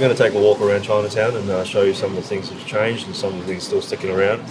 We're 0.00 0.06
going 0.06 0.16
to 0.16 0.22
take 0.22 0.32
a 0.32 0.40
walk 0.42 0.62
around 0.62 0.80
Chinatown 0.80 1.36
and 1.36 1.50
uh, 1.50 1.62
show 1.62 1.82
you 1.82 1.92
some 1.92 2.08
of 2.08 2.16
the 2.16 2.22
things 2.22 2.48
that 2.48 2.56
have 2.56 2.66
changed 2.66 3.06
and 3.06 3.14
some 3.14 3.34
of 3.34 3.40
the 3.40 3.44
things 3.44 3.64
still 3.64 3.82
sticking 3.82 4.08
around. 4.08 4.42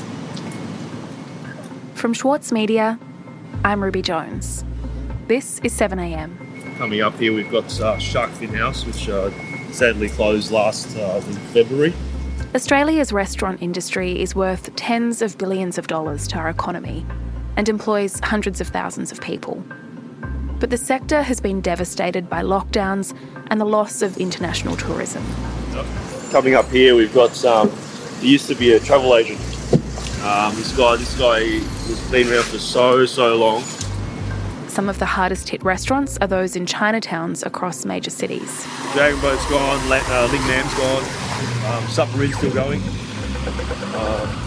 From 1.95 2.13
Schwartz 2.13 2.51
Media, 2.51 2.99
I'm 3.65 3.83
Ruby 3.83 4.03
Jones. 4.03 4.63
This 5.27 5.57
is 5.63 5.75
7am. 5.75 6.77
Coming 6.77 7.01
up 7.01 7.17
here, 7.17 7.33
we've 7.33 7.49
got 7.49 7.81
uh, 7.81 7.97
Shark 7.97 8.29
Fin 8.29 8.53
House, 8.53 8.85
which 8.85 9.09
uh, 9.09 9.31
sadly 9.71 10.09
closed 10.09 10.51
last 10.51 10.95
uh, 10.95 11.19
February. 11.51 11.95
Australia's 12.53 13.11
restaurant 13.11 13.59
industry 13.59 14.21
is 14.21 14.35
worth 14.35 14.75
tens 14.75 15.23
of 15.23 15.35
billions 15.39 15.79
of 15.79 15.87
dollars 15.87 16.27
to 16.27 16.37
our 16.37 16.49
economy 16.49 17.03
and 17.57 17.67
employs 17.67 18.19
hundreds 18.19 18.61
of 18.61 18.67
thousands 18.67 19.11
of 19.11 19.19
people. 19.19 19.63
But 20.59 20.69
the 20.69 20.77
sector 20.77 21.21
has 21.23 21.39
been 21.39 21.61
devastated 21.61 22.29
by 22.29 22.43
lockdowns 22.43 23.15
and 23.47 23.59
the 23.61 23.65
loss 23.65 24.01
of 24.01 24.17
international 24.17 24.75
tourism. 24.75 25.25
Coming 26.31 26.55
up 26.55 26.69
here, 26.69 26.95
we've 26.95 27.13
got 27.13 27.43
um, 27.45 27.71
there 28.19 28.25
used 28.25 28.47
to 28.47 28.55
be 28.55 28.73
a 28.73 28.79
travel 28.79 29.15
agent 29.15 29.39
um, 30.23 30.53
this 30.55 30.75
guy, 30.75 30.97
this 30.97 31.17
guy 31.17 31.39
has 31.39 32.11
been 32.11 32.27
around 32.27 32.43
for 32.43 32.57
so, 32.57 33.05
so 33.05 33.37
long. 33.37 33.63
Some 34.67 34.89
of 34.89 34.99
the 34.99 35.05
hardest 35.05 35.47
hit 35.47 35.63
restaurants 35.63 36.17
are 36.19 36.27
those 36.27 36.57
in 36.57 36.65
Chinatowns 36.65 37.45
across 37.45 37.85
major 37.85 38.09
cities. 38.09 38.67
Dragon 38.91 39.19
Boat's 39.21 39.49
gone, 39.49 39.79
uh, 39.89 40.27
Ling 40.29 40.41
Nam's 40.47 40.73
gone, 40.75 41.03
um, 41.71 41.89
Supper 41.89 42.21
Inn's 42.21 42.35
still 42.35 42.53
going. 42.53 42.81
Uh, 43.95 44.38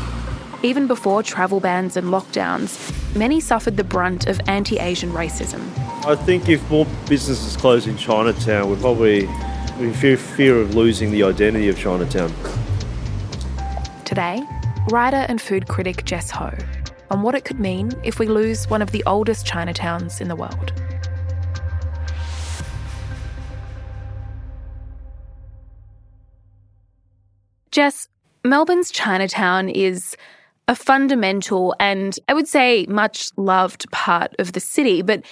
Even 0.64 0.86
before 0.86 1.24
travel 1.24 1.58
bans 1.58 1.96
and 1.96 2.06
lockdowns, 2.06 3.16
many 3.16 3.40
suffered 3.40 3.76
the 3.76 3.82
brunt 3.82 4.28
of 4.28 4.40
anti 4.46 4.78
Asian 4.78 5.10
racism. 5.10 5.60
I 6.06 6.14
think 6.14 6.48
if 6.48 6.70
more 6.70 6.86
businesses 7.08 7.56
close 7.56 7.88
in 7.88 7.96
Chinatown, 7.96 8.70
we're 8.70 8.76
probably 8.76 9.24
in 9.80 9.92
fear, 9.92 10.16
fear 10.16 10.60
of 10.60 10.76
losing 10.76 11.10
the 11.10 11.24
identity 11.24 11.68
of 11.68 11.76
Chinatown. 11.76 12.32
Today, 14.04 14.40
writer 14.90 15.26
and 15.28 15.42
food 15.42 15.66
critic 15.66 16.04
Jess 16.04 16.30
Ho 16.30 16.56
on 17.10 17.22
what 17.22 17.34
it 17.34 17.44
could 17.44 17.58
mean 17.58 17.90
if 18.04 18.20
we 18.20 18.28
lose 18.28 18.70
one 18.70 18.82
of 18.82 18.92
the 18.92 19.02
oldest 19.04 19.44
Chinatowns 19.44 20.20
in 20.20 20.28
the 20.28 20.36
world. 20.36 20.72
Jess, 27.72 28.06
Melbourne's 28.44 28.92
Chinatown 28.92 29.68
is 29.68 30.16
a 30.68 30.74
fundamental 30.74 31.74
and 31.80 32.18
I 32.28 32.34
would 32.34 32.48
say 32.48 32.86
much 32.88 33.30
loved 33.36 33.90
part 33.90 34.34
of 34.38 34.52
the 34.52 34.60
city, 34.60 35.02
but 35.02 35.24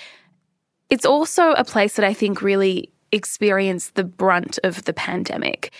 it's 0.90 1.06
also 1.06 1.52
a 1.52 1.64
place 1.64 1.94
that 1.94 2.04
I 2.04 2.12
think 2.12 2.42
really 2.42 2.90
experienced 3.12 3.94
the 3.94 4.04
brunt 4.04 4.58
of 4.64 4.84
the 4.84 4.92
pandemic. 4.92 5.72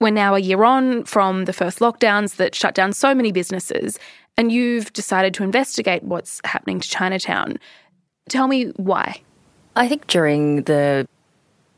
We're 0.00 0.10
now 0.10 0.34
a 0.34 0.40
year 0.40 0.62
on 0.64 1.04
from 1.04 1.44
the 1.44 1.52
first 1.52 1.80
lockdowns 1.80 2.36
that 2.36 2.54
shut 2.54 2.74
down 2.74 2.92
so 2.92 3.14
many 3.14 3.32
businesses, 3.32 3.98
and 4.36 4.52
you've 4.52 4.92
decided 4.92 5.34
to 5.34 5.42
investigate 5.42 6.04
what's 6.04 6.40
happening 6.44 6.78
to 6.80 6.88
Chinatown. 6.88 7.58
Tell 8.28 8.46
me 8.46 8.66
why. 8.76 9.20
I 9.74 9.88
think 9.88 10.06
during 10.06 10.62
the 10.62 11.08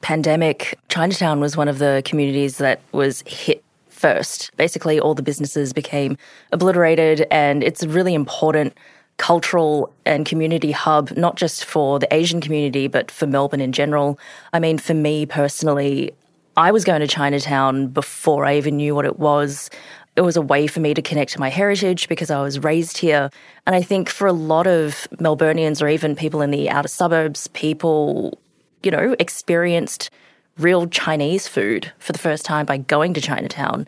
pandemic, 0.02 0.78
Chinatown 0.88 1.40
was 1.40 1.56
one 1.56 1.68
of 1.68 1.78
the 1.78 2.02
communities 2.04 2.58
that 2.58 2.80
was 2.92 3.22
hit 3.26 3.62
first. 4.00 4.50
Basically, 4.56 4.98
all 4.98 5.14
the 5.14 5.22
businesses 5.22 5.72
became 5.72 6.16
obliterated, 6.52 7.26
and 7.30 7.62
it's 7.62 7.82
a 7.82 7.88
really 7.88 8.14
important 8.14 8.74
cultural 9.18 9.92
and 10.06 10.24
community 10.24 10.72
hub, 10.72 11.10
not 11.16 11.36
just 11.36 11.66
for 11.66 11.98
the 11.98 12.12
Asian 12.12 12.40
community, 12.40 12.88
but 12.88 13.10
for 13.10 13.26
Melbourne 13.26 13.60
in 13.60 13.70
general. 13.70 14.18
I 14.54 14.60
mean, 14.60 14.78
for 14.78 14.94
me 14.94 15.26
personally, 15.26 16.12
I 16.56 16.72
was 16.72 16.84
going 16.84 17.00
to 17.00 17.06
Chinatown 17.06 17.88
before 17.88 18.46
I 18.46 18.56
even 18.56 18.78
knew 18.78 18.94
what 18.94 19.04
it 19.04 19.18
was. 19.18 19.68
It 20.16 20.22
was 20.22 20.36
a 20.36 20.42
way 20.42 20.66
for 20.66 20.80
me 20.80 20.94
to 20.94 21.02
connect 21.02 21.32
to 21.32 21.40
my 21.40 21.50
heritage 21.50 22.08
because 22.08 22.30
I 22.30 22.40
was 22.40 22.58
raised 22.64 22.96
here. 22.96 23.30
And 23.66 23.76
I 23.76 23.82
think 23.82 24.08
for 24.08 24.26
a 24.26 24.32
lot 24.32 24.66
of 24.66 25.06
Melburnians 25.18 25.82
or 25.82 25.88
even 25.88 26.16
people 26.16 26.40
in 26.40 26.50
the 26.50 26.70
outer 26.70 26.88
suburbs, 26.88 27.46
people, 27.48 28.38
you 28.82 28.90
know, 28.90 29.14
experienced 29.18 30.10
real 30.58 30.86
Chinese 30.86 31.48
food 31.48 31.92
for 31.98 32.12
the 32.12 32.18
first 32.18 32.44
time 32.44 32.66
by 32.66 32.76
going 32.76 33.14
to 33.14 33.20
Chinatown. 33.20 33.86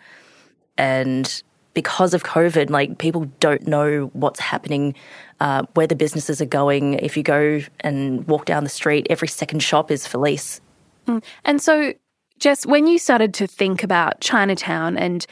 And 0.79 1.43
because 1.75 2.15
of 2.15 2.23
COVID, 2.25 2.71
like 2.71 2.99
people 2.99 3.27
don't 3.41 3.67
know 3.67 4.11
what's 4.13 4.41
happening, 4.41 4.95
uh, 5.41 5.65
where 5.75 5.87
the 5.87 5.97
businesses 5.97 6.41
are 6.41 6.47
going. 6.47 6.95
If 6.95 7.17
you 7.17 7.23
go 7.23 7.61
and 7.81 8.27
walk 8.27 8.45
down 8.45 8.65
the 8.65 8.71
street, 8.71 9.07
every 9.11 9.29
second 9.29 9.61
shop 9.61 9.91
is 9.91 10.07
Felice. 10.07 10.61
Mm. 11.07 11.23
And 11.45 11.61
so 11.61 11.95
Jess, 12.39 12.67
when 12.67 12.87
you 12.87 12.99
started 12.99 13.35
to 13.35 13.47
think 13.47 13.85
about 13.85 14.21
Chinatown 14.21 14.99
and 14.99 15.25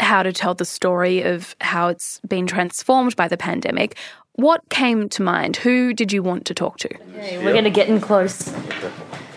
how 0.00 0.22
to 0.22 0.32
tell 0.32 0.54
the 0.54 0.64
story 0.64 1.22
of 1.22 1.56
how 1.60 1.88
it's 1.88 2.20
been 2.28 2.46
transformed 2.46 3.16
by 3.16 3.26
the 3.26 3.36
pandemic, 3.36 3.96
what 4.34 4.60
came 4.68 5.08
to 5.08 5.22
mind? 5.22 5.56
Who 5.56 5.92
did 5.92 6.12
you 6.12 6.22
want 6.22 6.44
to 6.44 6.54
talk 6.54 6.78
to? 6.78 6.94
Okay, 6.94 7.38
we're 7.38 7.52
going 7.52 7.64
to 7.64 7.70
get 7.70 7.88
in 7.88 8.00
close. 8.00 8.52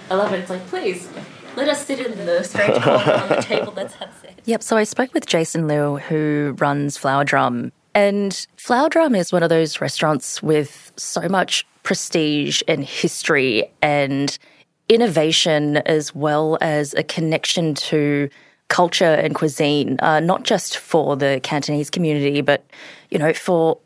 I 0.09 0.15
love 0.15 0.33
it. 0.33 0.41
It's 0.41 0.49
like, 0.49 0.65
please, 0.67 1.09
let 1.55 1.67
us 1.67 1.85
sit 1.85 1.99
in 1.99 2.25
the 2.25 2.43
strange 2.43 2.81
corner 2.81 3.13
on 3.13 3.29
the 3.29 3.35
table 3.41 3.71
that's 3.71 3.95
unsaid. 3.99 4.41
Yep, 4.45 4.63
so 4.63 4.77
I 4.77 4.83
spoke 4.83 5.13
with 5.13 5.25
Jason 5.25 5.67
Lui, 5.67 6.01
who 6.01 6.55
runs 6.59 6.97
Flower 6.97 7.23
Drum. 7.23 7.71
And 7.93 8.45
Flower 8.57 8.89
Drum 8.89 9.15
is 9.15 9.31
one 9.31 9.43
of 9.43 9.49
those 9.49 9.81
restaurants 9.81 10.41
with 10.41 10.91
so 10.95 11.27
much 11.27 11.65
prestige 11.83 12.61
and 12.67 12.83
history 12.83 13.69
and 13.81 14.37
innovation 14.87 15.77
as 15.77 16.13
well 16.13 16.57
as 16.61 16.93
a 16.93 17.03
connection 17.03 17.73
to 17.73 18.29
culture 18.67 19.03
and 19.05 19.35
cuisine, 19.35 19.97
uh, 19.99 20.19
not 20.19 20.43
just 20.43 20.77
for 20.77 21.15
the 21.17 21.39
Cantonese 21.43 21.89
community, 21.89 22.41
but 22.41 22.65
you 23.09 23.19
know 23.19 23.33
for 23.33 23.77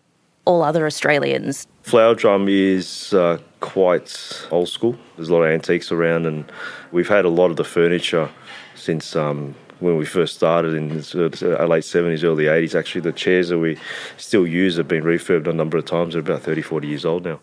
all 0.46 0.62
other 0.62 0.86
Australians. 0.86 1.68
Flower 1.86 2.16
Drum 2.16 2.48
is 2.50 3.14
uh, 3.14 3.38
quite 3.60 4.48
old 4.50 4.70
school. 4.70 4.98
There's 5.16 5.30
a 5.30 5.34
lot 5.34 5.44
of 5.44 5.52
antiques 5.52 5.92
around, 5.92 6.26
and 6.26 6.52
we've 6.92 7.08
had 7.08 7.26
a 7.26 7.30
lot 7.30 7.52
of 7.52 7.58
the 7.58 7.64
furniture 7.64 8.28
since 8.74 9.16
um, 9.16 9.54
when 9.82 9.96
we 9.96 10.04
first 10.04 10.34
started 10.34 10.74
in 10.74 10.90
the 10.90 11.68
late 11.70 11.84
70s, 11.84 12.24
early 12.24 12.46
80s. 12.46 12.74
Actually, 12.74 13.02
the 13.02 13.12
chairs 13.12 13.50
that 13.50 13.60
we 13.60 13.78
still 14.18 14.48
use 14.48 14.78
have 14.78 14.88
been 14.88 15.04
refurbed 15.04 15.46
a 15.46 15.54
number 15.54 15.78
of 15.78 15.86
times. 15.86 16.16
They're 16.16 16.22
about 16.22 16.42
30, 16.42 16.64
40 16.64 16.88
years 16.88 17.06
old 17.06 17.24
now. 17.24 17.40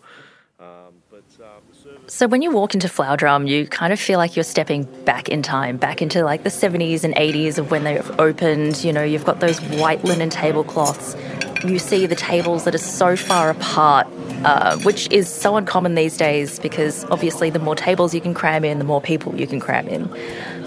So 2.07 2.27
when 2.27 2.41
you 2.41 2.51
walk 2.51 2.73
into 2.73 2.89
Flower 2.89 3.15
Drum, 3.15 3.47
you 3.47 3.65
kind 3.65 3.93
of 3.93 3.99
feel 3.99 4.19
like 4.19 4.35
you're 4.35 4.43
stepping 4.43 4.83
back 5.05 5.29
in 5.29 5.41
time, 5.41 5.77
back 5.77 6.01
into 6.01 6.23
like 6.25 6.43
the 6.43 6.49
70s 6.49 7.05
and 7.05 7.15
80s 7.15 7.57
of 7.57 7.71
when 7.71 7.85
they 7.85 7.97
opened. 8.19 8.83
You 8.83 8.91
know, 8.91 9.03
you've 9.03 9.23
got 9.23 9.39
those 9.39 9.59
white 9.61 10.03
linen 10.03 10.29
tablecloths. 10.29 11.15
You 11.63 11.79
see 11.79 12.05
the 12.05 12.15
tables 12.15 12.65
that 12.65 12.75
are 12.75 12.77
so 12.77 13.15
far 13.15 13.49
apart, 13.49 14.05
uh, 14.45 14.77
which 14.79 15.09
is 15.11 15.27
so 15.27 15.55
uncommon 15.55 15.95
these 15.95 16.17
days 16.17 16.59
because 16.59 17.05
obviously 17.05 17.49
the 17.49 17.59
more 17.59 17.75
tables 17.75 18.13
you 18.13 18.21
can 18.21 18.33
cram 18.33 18.65
in, 18.65 18.77
the 18.77 18.85
more 18.85 19.01
people 19.01 19.35
you 19.35 19.47
can 19.47 19.59
cram 19.59 19.87
in. 19.87 20.09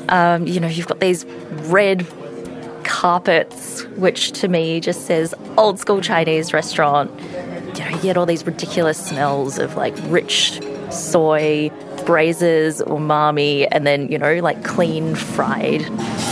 Um, 0.09 0.47
you 0.47 0.61
know, 0.61 0.69
you've 0.69 0.87
got 0.87 1.01
these 1.01 1.25
red 1.65 2.07
carpets, 2.85 3.85
which 3.97 4.33
to 4.33 4.49
me 4.49 4.81
just 4.81 5.07
says 5.07 5.35
old 5.59 5.79
school 5.79 6.01
Chinese 6.01 6.53
restaurant. 6.53 7.11
You 7.77 7.85
know, 7.85 7.89
you 7.91 8.03
get 8.03 8.17
all 8.17 8.27
these 8.27 8.47
ridiculous 8.47 9.05
smells 9.05 9.59
of 9.59 9.77
like 9.77 9.95
rich 10.05 10.61
soy, 10.91 11.71
braises, 12.07 12.81
umami, 12.83 13.67
and 13.71 13.87
then, 13.87 14.11
you 14.11 14.19
know, 14.19 14.35
like 14.37 14.65
clean 14.65 15.15
fried 15.15 15.83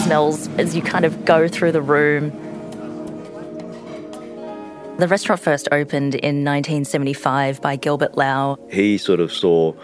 smells 0.05 0.49
as 0.59 0.75
you 0.75 0.83
kind 0.83 1.05
of 1.05 1.25
go 1.25 1.49
through 1.49 1.73
the 1.73 1.83
room. 1.83 2.31
The 4.97 5.09
restaurant 5.09 5.41
first 5.41 5.67
opened 5.73 6.15
in 6.15 6.45
1975 6.45 7.61
by 7.61 7.75
Gilbert 7.75 8.17
Lau. 8.17 8.57
He 8.71 8.97
sort 8.97 9.19
of 9.19 9.33
saw 9.33 9.75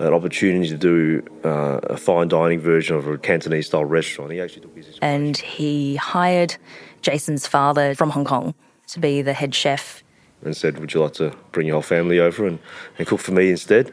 an 0.00 0.12
opportunity 0.12 0.68
to 0.68 0.76
do 0.76 1.22
uh, 1.44 1.78
a 1.84 1.96
fine 1.96 2.26
dining 2.26 2.58
version 2.58 2.96
of 2.96 3.06
a 3.06 3.16
Cantonese 3.16 3.68
style 3.68 3.84
restaurant. 3.84 4.32
He 4.32 4.40
actually 4.40 4.62
took 4.62 4.76
his 4.76 4.98
And 5.00 5.36
he 5.36 5.94
hired 5.94 6.56
Jason's 7.00 7.46
father 7.46 7.94
from 7.94 8.10
Hong 8.10 8.24
Kong 8.24 8.54
to 8.88 8.98
be 8.98 9.22
the 9.22 9.34
head 9.34 9.54
chef. 9.54 10.02
And 10.44 10.56
said, 10.56 10.80
Would 10.80 10.92
you 10.92 11.00
like 11.00 11.14
to 11.14 11.32
bring 11.52 11.68
your 11.68 11.74
whole 11.74 11.82
family 11.82 12.18
over 12.18 12.44
and, 12.44 12.58
and 12.98 13.06
cook 13.06 13.20
for 13.20 13.32
me 13.32 13.50
instead? 13.50 13.92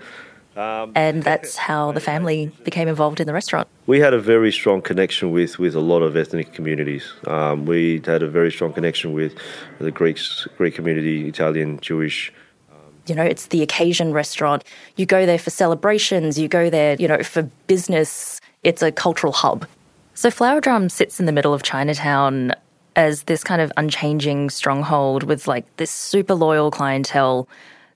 Um, 0.55 0.91
and 0.95 1.23
that's 1.23 1.55
how 1.67 1.91
the 1.91 1.99
family 1.99 2.51
became 2.63 2.87
involved 2.87 3.19
in 3.19 3.27
the 3.27 3.33
restaurant. 3.33 3.67
We 3.87 3.99
had 3.99 4.13
a 4.13 4.19
very 4.19 4.51
strong 4.51 4.81
connection 4.81 5.31
with, 5.31 5.59
with 5.59 5.75
a 5.75 5.79
lot 5.79 6.01
of 6.01 6.15
ethnic 6.15 6.53
communities. 6.53 7.11
Um, 7.27 7.65
we 7.65 8.01
had 8.05 8.23
a 8.23 8.27
very 8.27 8.51
strong 8.51 8.73
connection 8.73 9.13
with 9.13 9.35
the 9.79 9.91
Greeks, 9.91 10.47
Greek 10.57 10.75
community, 10.75 11.27
Italian, 11.27 11.79
Jewish. 11.79 12.31
You 13.05 13.15
know, 13.15 13.23
it's 13.23 13.47
the 13.47 13.61
occasion 13.61 14.13
restaurant. 14.13 14.63
You 14.95 15.05
go 15.05 15.25
there 15.25 15.39
for 15.39 15.49
celebrations, 15.49 16.39
you 16.39 16.47
go 16.47 16.69
there, 16.69 16.95
you 16.95 17.07
know, 17.07 17.21
for 17.21 17.43
business. 17.67 18.39
It's 18.63 18.81
a 18.81 18.91
cultural 18.91 19.33
hub. 19.33 19.67
So 20.13 20.31
Flower 20.31 20.61
Drum 20.61 20.87
sits 20.89 21.19
in 21.19 21.25
the 21.25 21.31
middle 21.31 21.53
of 21.53 21.63
Chinatown 21.63 22.53
as 22.95 23.23
this 23.23 23.43
kind 23.43 23.61
of 23.61 23.71
unchanging 23.77 24.49
stronghold 24.49 25.23
with 25.23 25.47
like 25.47 25.65
this 25.77 25.91
super 25.91 26.35
loyal 26.35 26.71
clientele 26.71 27.47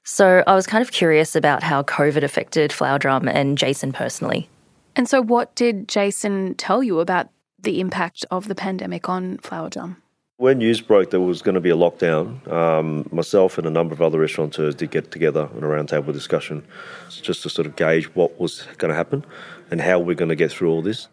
so 0.07 0.41
I 0.47 0.55
was 0.55 0.65
kind 0.65 0.81
of 0.81 0.91
curious 0.91 1.35
about 1.35 1.63
how 1.63 1.83
COVID 1.83 2.23
affected 2.23 2.71
Flower 2.71 2.97
Drum 2.97 3.27
and 3.27 3.57
Jason 3.57 3.91
personally. 3.91 4.47
And 4.95 5.07
so, 5.07 5.21
what 5.21 5.53
did 5.55 5.89
Jason 5.89 6.55
tell 6.55 6.81
you 6.81 7.01
about 7.01 7.27
the 7.59 7.81
impact 7.81 8.23
of 8.31 8.47
the 8.47 8.55
pandemic 8.55 9.09
on 9.09 9.37
Flower 9.39 9.69
Drum? 9.69 10.01
When 10.37 10.59
news 10.59 10.79
broke 10.79 11.09
there 11.09 11.19
was 11.19 11.41
going 11.41 11.55
to 11.55 11.61
be 11.61 11.71
a 11.71 11.75
lockdown, 11.75 12.49
um, 12.49 13.05
myself 13.11 13.57
and 13.57 13.67
a 13.67 13.69
number 13.69 13.93
of 13.93 14.01
other 14.01 14.17
restaurateurs 14.17 14.75
did 14.75 14.91
get 14.91 15.11
together 15.11 15.49
on 15.53 15.61
a 15.61 15.67
roundtable 15.67 16.13
discussion 16.13 16.65
just 17.09 17.43
to 17.43 17.49
sort 17.49 17.67
of 17.67 17.75
gauge 17.75 18.05
what 18.15 18.39
was 18.39 18.65
going 18.77 18.89
to 18.89 18.95
happen 18.95 19.25
and 19.71 19.81
how 19.81 19.99
we're 19.99 20.15
going 20.15 20.29
to 20.29 20.35
get 20.35 20.51
through 20.51 20.69
all 20.69 20.81
this. 20.81 21.09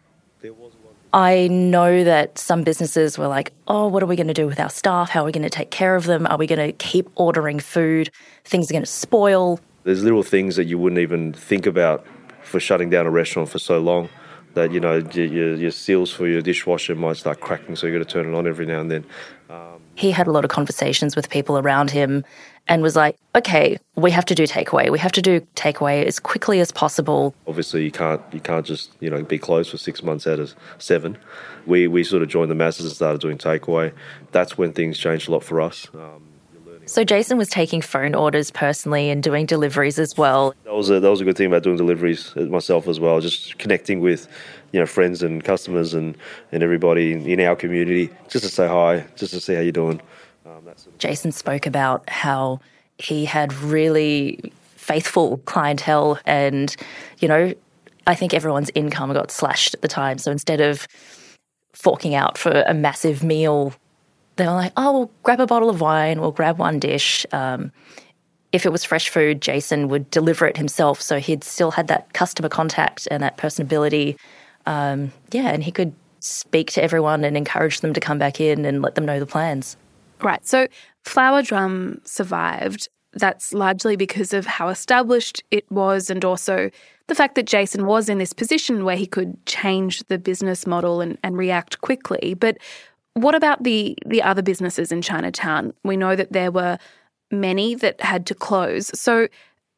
I 1.15 1.47
know 1.47 2.03
that 2.03 2.37
some 2.37 2.63
businesses 2.63 3.17
were 3.17 3.27
like, 3.27 3.53
oh, 3.69 3.87
what 3.87 4.03
are 4.03 4.05
we 4.05 4.17
going 4.17 4.27
to 4.27 4.33
do 4.33 4.47
with 4.47 4.59
our 4.59 4.69
staff? 4.69 5.09
How 5.09 5.21
are 5.21 5.23
we 5.23 5.31
going 5.31 5.43
to 5.43 5.49
take 5.49 5.71
care 5.71 5.95
of 5.95 6.03
them? 6.03 6.27
Are 6.27 6.37
we 6.37 6.45
going 6.45 6.59
to 6.59 6.73
keep 6.73 7.09
ordering 7.15 7.61
food? 7.61 8.11
Things 8.43 8.69
are 8.69 8.73
going 8.73 8.83
to 8.83 8.91
spoil. 8.91 9.61
There's 9.85 10.03
little 10.03 10.23
things 10.23 10.57
that 10.57 10.65
you 10.65 10.77
wouldn't 10.77 10.99
even 10.99 11.31
think 11.31 11.67
about 11.67 12.05
for 12.43 12.59
shutting 12.59 12.89
down 12.89 13.05
a 13.05 13.11
restaurant 13.11 13.47
for 13.47 13.59
so 13.59 13.79
long 13.79 14.09
that 14.55 14.71
you 14.71 14.79
know 14.79 14.97
your, 15.13 15.55
your 15.55 15.71
seals 15.71 16.11
for 16.11 16.27
your 16.27 16.41
dishwasher 16.41 16.95
might 16.95 17.17
start 17.17 17.39
cracking, 17.39 17.75
so 17.75 17.87
you 17.87 17.93
got 17.93 18.07
to 18.07 18.11
turn 18.11 18.33
it 18.33 18.35
on 18.35 18.47
every 18.47 18.65
now 18.65 18.79
and 18.79 18.89
then. 18.89 19.05
Um, 19.49 19.79
he 19.95 20.11
had 20.11 20.27
a 20.27 20.31
lot 20.31 20.43
of 20.43 20.49
conversations 20.49 21.15
with 21.15 21.29
people 21.29 21.57
around 21.57 21.91
him, 21.91 22.25
and 22.67 22.81
was 22.81 22.95
like, 22.95 23.17
"Okay, 23.35 23.77
we 23.95 24.11
have 24.11 24.25
to 24.25 24.35
do 24.35 24.47
takeaway. 24.47 24.89
We 24.89 24.99
have 24.99 25.11
to 25.13 25.21
do 25.21 25.41
takeaway 25.55 26.05
as 26.05 26.19
quickly 26.19 26.59
as 26.59 26.71
possible." 26.71 27.35
Obviously, 27.47 27.83
you 27.83 27.91
can't 27.91 28.21
you 28.31 28.39
can't 28.39 28.65
just 28.65 28.91
you 28.99 29.09
know 29.09 29.23
be 29.23 29.37
closed 29.37 29.69
for 29.69 29.77
six 29.77 30.01
months 30.01 30.25
out 30.25 30.39
of 30.39 30.55
seven. 30.79 31.17
We 31.65 31.87
we 31.87 32.03
sort 32.03 32.23
of 32.23 32.29
joined 32.29 32.49
the 32.49 32.55
masses 32.55 32.85
and 32.85 32.95
started 32.95 33.21
doing 33.21 33.37
takeaway. 33.37 33.93
That's 34.31 34.57
when 34.57 34.73
things 34.73 34.97
changed 34.97 35.27
a 35.27 35.31
lot 35.31 35.43
for 35.43 35.61
us. 35.61 35.87
Um, 35.93 36.23
so 36.85 37.03
Jason 37.03 37.37
was 37.37 37.49
taking 37.49 37.81
phone 37.81 38.15
orders 38.15 38.51
personally 38.51 39.09
and 39.09 39.21
doing 39.21 39.45
deliveries 39.45 39.99
as 39.99 40.17
well. 40.17 40.53
That 40.63 40.73
was 40.73 40.89
a, 40.89 40.99
that 40.99 41.09
was 41.09 41.21
a 41.21 41.25
good 41.25 41.37
thing 41.37 41.47
about 41.47 41.63
doing 41.63 41.77
deliveries 41.77 42.35
myself 42.35 42.87
as 42.87 42.99
well. 42.99 43.19
Just 43.21 43.57
connecting 43.57 44.01
with, 44.01 44.27
you 44.71 44.79
know, 44.79 44.85
friends 44.85 45.23
and 45.23 45.43
customers 45.43 45.93
and, 45.93 46.17
and 46.51 46.63
everybody 46.63 47.13
in 47.31 47.39
our 47.41 47.55
community, 47.55 48.09
just 48.29 48.45
to 48.45 48.51
say 48.51 48.67
hi, 48.67 49.05
just 49.15 49.33
to 49.33 49.39
see 49.39 49.55
how 49.55 49.61
you're 49.61 49.71
doing. 49.71 50.01
Um, 50.45 50.63
sort 50.75 50.87
of 50.87 50.97
Jason 50.97 51.31
spoke 51.31 51.65
about 51.65 52.09
how 52.09 52.59
he 52.97 53.25
had 53.25 53.53
really 53.53 54.51
faithful 54.75 55.37
clientele, 55.45 56.19
and 56.25 56.75
you 57.19 57.27
know, 57.27 57.53
I 58.07 58.15
think 58.15 58.33
everyone's 58.33 58.71
income 58.75 59.11
got 59.13 59.31
slashed 59.31 59.73
at 59.73 59.81
the 59.81 59.87
time. 59.87 60.17
So 60.17 60.31
instead 60.31 60.61
of 60.61 60.87
forking 61.73 62.15
out 62.15 62.37
for 62.37 62.63
a 62.67 62.73
massive 62.73 63.23
meal 63.23 63.73
they 64.35 64.45
were 64.45 64.53
like, 64.53 64.73
oh, 64.77 64.91
we'll 64.91 65.11
grab 65.23 65.39
a 65.39 65.47
bottle 65.47 65.69
of 65.69 65.81
wine, 65.81 66.19
we'll 66.19 66.31
grab 66.31 66.57
one 66.57 66.79
dish. 66.79 67.25
Um, 67.31 67.71
if 68.51 68.65
it 68.65 68.71
was 68.71 68.85
fresh 68.85 69.09
food, 69.09 69.41
Jason 69.41 69.89
would 69.89 70.09
deliver 70.11 70.45
it 70.45 70.55
himself. 70.55 71.01
So 71.01 71.19
he'd 71.19 71.43
still 71.43 71.71
had 71.71 71.87
that 71.87 72.13
customer 72.13 72.49
contact 72.49 73.07
and 73.11 73.21
that 73.21 73.37
personability. 73.37 74.17
Um, 74.65 75.11
yeah, 75.31 75.49
and 75.49 75.63
he 75.63 75.71
could 75.71 75.93
speak 76.19 76.71
to 76.71 76.83
everyone 76.83 77.23
and 77.23 77.37
encourage 77.37 77.81
them 77.81 77.93
to 77.93 77.99
come 77.99 78.17
back 78.17 78.39
in 78.39 78.65
and 78.65 78.81
let 78.81 78.95
them 78.95 79.05
know 79.05 79.19
the 79.19 79.25
plans. 79.25 79.77
Right. 80.21 80.45
So 80.47 80.67
Flower 81.03 81.41
Drum 81.41 82.01
survived. 82.03 82.87
That's 83.13 83.53
largely 83.53 83.95
because 83.95 84.33
of 84.33 84.45
how 84.45 84.69
established 84.69 85.43
it 85.51 85.69
was 85.71 86.09
and 86.09 86.25
also 86.25 86.69
the 87.07 87.15
fact 87.15 87.35
that 87.35 87.45
Jason 87.45 87.85
was 87.85 88.09
in 88.09 88.17
this 88.17 88.33
position 88.33 88.83
where 88.83 88.97
he 88.97 89.05
could 89.05 89.45
change 89.45 90.03
the 90.07 90.17
business 90.17 90.65
model 90.65 91.01
and, 91.01 91.17
and 91.23 91.37
react 91.37 91.81
quickly. 91.81 92.33
But 92.33 92.57
what 93.15 93.33
about 93.33 93.63
the 93.63 93.97
the 94.05 94.21
other 94.21 94.41
businesses 94.41 94.91
in 94.91 95.01
Chinatown? 95.01 95.73
We 95.83 95.97
know 95.97 96.15
that 96.15 96.31
there 96.31 96.51
were 96.51 96.77
many 97.31 97.73
that 97.75 97.99
had 98.01 98.25
to 98.27 98.35
close. 98.35 98.91
So 98.99 99.27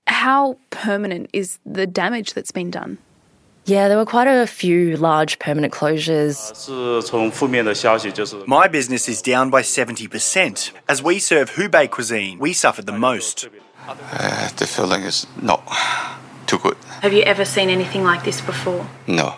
how 0.08 0.58
permanent 0.70 1.30
is 1.34 1.60
the 1.66 1.88
damage 1.88 2.34
that's 2.34 2.52
been 2.52 2.72
done? 2.72 2.98
Yeah, 3.66 3.90
there 3.90 3.98
were 3.98 4.06
quite 4.06 4.28
a 4.28 4.48
few 4.48 4.96
large 4.96 5.40
permanent 5.40 5.74
closures. 5.74 6.38
My 8.48 8.68
business 8.70 9.10
is 9.10 9.22
down 9.22 9.50
by 9.50 9.62
70%. 9.62 10.72
As 10.88 11.04
we 11.04 11.20
serve 11.20 11.52
Hubei 11.52 11.92
cuisine, 11.92 12.40
we 12.40 12.54
suffered 12.54 12.86
the 12.86 12.98
most. 12.98 13.50
Uh, 13.86 14.50
the 14.56 14.66
feeling 14.66 15.04
is 15.04 15.28
not 15.42 15.62
too 16.48 16.60
good. 16.60 16.78
Have 17.02 17.12
you 17.12 17.24
ever 17.24 17.44
seen 17.44 17.70
anything 17.70 18.06
like 18.06 18.24
this 18.24 18.40
before? 18.40 18.88
No, 19.06 19.36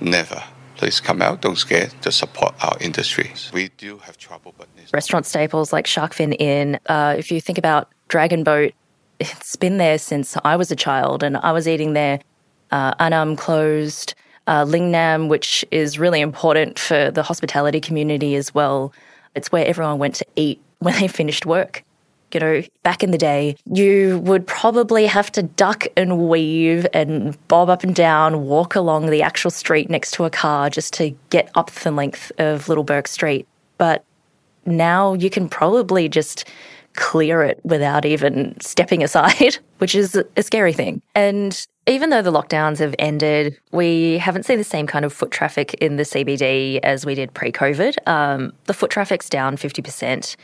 never 0.00 0.44
please 0.76 1.00
come 1.00 1.22
out. 1.22 1.40
Don't 1.42 1.56
scare 1.56 1.88
to 2.02 2.12
support 2.12 2.54
our 2.62 2.76
industry. 2.80 3.32
We 3.52 3.68
do 3.76 3.98
have 3.98 4.18
trouble, 4.18 4.54
but 4.56 4.68
restaurant 4.92 5.26
staples 5.26 5.72
like 5.72 5.86
Shark 5.86 6.14
Fin 6.14 6.32
Inn. 6.34 6.78
Uh, 6.86 7.14
if 7.18 7.30
you 7.30 7.40
think 7.40 7.58
about 7.58 7.90
Dragon 8.08 8.44
Boat, 8.44 8.72
it's 9.20 9.56
been 9.56 9.78
there 9.78 9.98
since 9.98 10.36
I 10.44 10.56
was 10.56 10.70
a 10.70 10.76
child, 10.76 11.22
and 11.22 11.36
I 11.36 11.52
was 11.52 11.68
eating 11.68 11.92
there. 11.92 12.20
Uh, 12.70 12.94
Annam 12.98 13.36
closed. 13.36 14.14
Uh, 14.48 14.64
Lingnam, 14.64 15.28
which 15.28 15.64
is 15.70 16.00
really 16.00 16.20
important 16.20 16.76
for 16.76 17.12
the 17.12 17.22
hospitality 17.22 17.80
community 17.80 18.34
as 18.34 18.52
well. 18.52 18.92
It's 19.36 19.52
where 19.52 19.64
everyone 19.64 19.98
went 19.98 20.16
to 20.16 20.26
eat 20.34 20.60
when 20.80 20.98
they 20.98 21.06
finished 21.06 21.46
work 21.46 21.84
you 22.34 22.40
know, 22.40 22.62
back 22.82 23.02
in 23.02 23.10
the 23.10 23.18
day, 23.18 23.56
you 23.66 24.18
would 24.24 24.46
probably 24.46 25.06
have 25.06 25.30
to 25.32 25.42
duck 25.42 25.86
and 25.96 26.28
weave 26.28 26.86
and 26.92 27.36
bob 27.48 27.68
up 27.68 27.82
and 27.82 27.94
down, 27.94 28.44
walk 28.46 28.74
along 28.74 29.06
the 29.06 29.22
actual 29.22 29.50
street 29.50 29.90
next 29.90 30.12
to 30.12 30.24
a 30.24 30.30
car 30.30 30.70
just 30.70 30.92
to 30.94 31.10
get 31.30 31.50
up 31.54 31.70
the 31.70 31.90
length 31.90 32.32
of 32.38 32.68
Little 32.68 32.84
Bourke 32.84 33.08
Street. 33.08 33.46
But 33.78 34.04
now 34.64 35.14
you 35.14 35.30
can 35.30 35.48
probably 35.48 36.08
just 36.08 36.48
clear 36.94 37.42
it 37.42 37.60
without 37.64 38.04
even 38.04 38.58
stepping 38.60 39.02
aside, 39.02 39.56
which 39.78 39.94
is 39.94 40.20
a 40.36 40.42
scary 40.42 40.72
thing. 40.72 41.02
And 41.14 41.66
even 41.86 42.10
though 42.10 42.22
the 42.22 42.32
lockdowns 42.32 42.78
have 42.78 42.94
ended, 42.98 43.58
we 43.72 44.18
haven't 44.18 44.44
seen 44.44 44.58
the 44.58 44.64
same 44.64 44.86
kind 44.86 45.04
of 45.04 45.12
foot 45.12 45.30
traffic 45.30 45.74
in 45.74 45.96
the 45.96 46.04
CBD 46.04 46.78
as 46.82 47.04
we 47.04 47.14
did 47.14 47.34
pre 47.34 47.50
COVID. 47.50 47.96
Um, 48.06 48.52
the 48.66 48.74
foot 48.74 48.90
traffic's 48.90 49.28
down 49.28 49.56
50% 49.56 50.36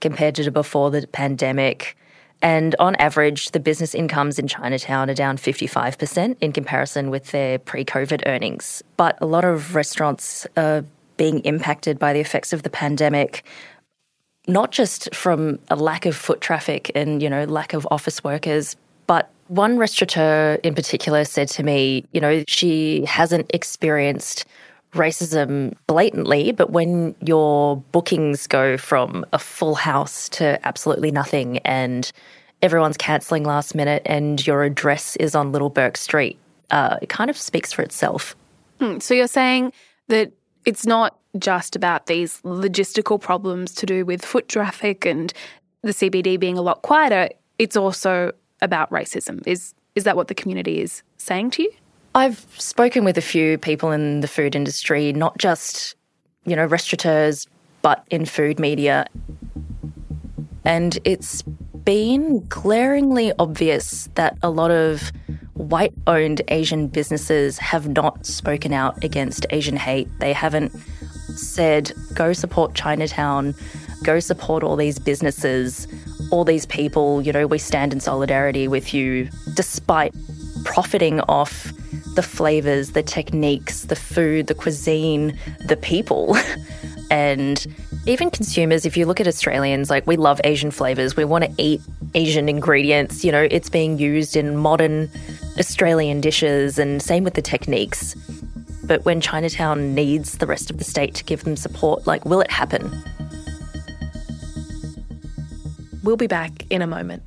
compared 0.00 0.34
to 0.36 0.50
before 0.50 0.90
the 0.90 1.06
pandemic. 1.08 1.96
And 2.42 2.74
on 2.78 2.96
average, 2.96 3.50
the 3.52 3.60
business 3.60 3.94
incomes 3.94 4.38
in 4.38 4.46
Chinatown 4.46 5.10
are 5.10 5.14
down 5.14 5.36
55% 5.36 6.36
in 6.40 6.52
comparison 6.52 7.10
with 7.10 7.30
their 7.30 7.58
pre 7.58 7.84
COVID 7.84 8.22
earnings. 8.26 8.82
But 8.96 9.18
a 9.20 9.26
lot 9.26 9.44
of 9.44 9.74
restaurants 9.74 10.46
are 10.56 10.84
being 11.16 11.40
impacted 11.40 11.98
by 11.98 12.12
the 12.12 12.20
effects 12.20 12.52
of 12.52 12.62
the 12.62 12.70
pandemic, 12.70 13.44
not 14.46 14.70
just 14.70 15.14
from 15.14 15.58
a 15.68 15.76
lack 15.76 16.06
of 16.06 16.14
foot 16.16 16.40
traffic 16.40 16.90
and, 16.94 17.22
you 17.22 17.28
know, 17.30 17.44
lack 17.44 17.72
of 17.72 17.86
office 17.90 18.22
workers, 18.22 18.76
but 19.06 19.30
one 19.48 19.78
restaurateur 19.78 20.58
in 20.62 20.74
particular 20.74 21.24
said 21.24 21.48
to 21.48 21.62
me, 21.62 22.04
you 22.12 22.20
know, 22.20 22.42
she 22.48 23.04
hasn't 23.04 23.50
experienced 23.54 24.44
racism 24.92 25.74
blatantly, 25.86 26.52
but 26.52 26.70
when 26.70 27.14
your 27.20 27.76
bookings 27.92 28.46
go 28.46 28.76
from 28.76 29.24
a 29.32 29.38
full 29.38 29.74
house 29.74 30.28
to 30.30 30.58
absolutely 30.66 31.10
nothing 31.10 31.58
and 31.58 32.10
everyone's 32.62 32.96
cancelling 32.96 33.44
last 33.44 33.74
minute 33.74 34.02
and 34.06 34.46
your 34.46 34.64
address 34.64 35.16
is 35.16 35.34
on 35.34 35.52
Little 35.52 35.70
Bourke 35.70 35.96
Street, 35.96 36.38
uh, 36.70 36.96
it 37.02 37.08
kind 37.08 37.30
of 37.30 37.36
speaks 37.36 37.72
for 37.72 37.82
itself. 37.82 38.34
Hmm, 38.80 38.98
so 38.98 39.14
you're 39.14 39.28
saying 39.28 39.72
that 40.08 40.32
it's 40.66 40.84
not 40.84 41.16
just 41.38 41.76
about 41.76 42.06
these 42.06 42.42
logistical 42.42 43.20
problems 43.20 43.72
to 43.76 43.86
do 43.86 44.04
with 44.04 44.24
foot 44.24 44.48
traffic 44.48 45.06
and 45.06 45.32
the 45.82 45.92
CBD 45.92 46.38
being 46.38 46.58
a 46.58 46.62
lot 46.62 46.82
quieter, 46.82 47.28
it's 47.58 47.76
also 47.76 48.32
about 48.60 48.90
racism. 48.90 49.46
Is 49.46 49.72
is 49.94 50.04
that 50.04 50.16
what 50.16 50.28
the 50.28 50.34
community 50.34 50.82
is 50.82 51.02
saying 51.16 51.50
to 51.52 51.62
you? 51.62 51.72
I've 52.14 52.46
spoken 52.58 53.04
with 53.04 53.16
a 53.16 53.22
few 53.22 53.56
people 53.56 53.92
in 53.92 54.20
the 54.20 54.28
food 54.28 54.54
industry, 54.54 55.12
not 55.12 55.38
just, 55.38 55.94
you 56.44 56.54
know, 56.54 56.66
restaurateurs, 56.66 57.46
but 57.80 58.04
in 58.10 58.26
food 58.26 58.58
media. 58.58 59.06
And 60.64 60.98
it's 61.04 61.42
been 61.42 62.44
glaringly 62.48 63.32
obvious 63.38 64.08
that 64.16 64.36
a 64.42 64.50
lot 64.50 64.70
of 64.70 65.12
white 65.56 65.94
owned 66.06 66.42
Asian 66.48 66.86
businesses 66.86 67.58
have 67.58 67.88
not 67.88 68.26
spoken 68.26 68.72
out 68.72 69.02
against 69.02 69.46
Asian 69.50 69.76
hate. 69.76 70.08
They 70.20 70.32
haven't 70.32 70.70
said, 71.34 71.92
go 72.14 72.32
support 72.32 72.74
Chinatown, 72.74 73.54
go 74.04 74.20
support 74.20 74.62
all 74.62 74.76
these 74.76 74.98
businesses, 74.98 75.88
all 76.30 76.44
these 76.44 76.66
people, 76.66 77.22
you 77.22 77.32
know, 77.32 77.46
we 77.46 77.58
stand 77.58 77.92
in 77.92 78.00
solidarity 78.00 78.68
with 78.68 78.92
you, 78.92 79.28
despite 79.54 80.14
profiting 80.64 81.20
off 81.22 81.72
the 82.14 82.22
flavors, 82.22 82.92
the 82.92 83.02
techniques, 83.02 83.84
the 83.84 83.96
food, 83.96 84.46
the 84.46 84.54
cuisine, 84.54 85.38
the 85.66 85.76
people. 85.76 86.36
and 87.10 87.66
even 88.06 88.30
consumers, 88.30 88.84
if 88.84 88.96
you 88.96 89.06
look 89.06 89.20
at 89.20 89.26
Australians, 89.26 89.90
like 89.90 90.06
we 90.06 90.16
love 90.16 90.40
Asian 90.44 90.70
flavors, 90.70 91.16
we 91.16 91.24
want 91.24 91.44
to 91.44 91.50
eat 91.58 91.80
Asian 92.14 92.48
ingredients. 92.48 93.24
You 93.24 93.32
know, 93.32 93.46
it's 93.50 93.68
being 93.68 93.98
used 93.98 94.36
in 94.36 94.56
modern 94.56 95.10
Australian 95.58 96.20
dishes, 96.20 96.78
and 96.78 97.02
same 97.02 97.24
with 97.24 97.34
the 97.34 97.42
techniques. 97.42 98.14
But 98.84 99.04
when 99.04 99.20
Chinatown 99.20 99.94
needs 99.94 100.38
the 100.38 100.46
rest 100.46 100.70
of 100.70 100.78
the 100.78 100.84
state 100.84 101.14
to 101.16 101.24
give 101.24 101.44
them 101.44 101.56
support, 101.56 102.06
like, 102.06 102.24
will 102.24 102.40
it 102.40 102.50
happen? 102.50 102.90
We'll 106.02 106.16
be 106.16 106.28
back 106.28 106.52
in 106.70 106.82
a 106.82 106.86
moment. 106.86 107.22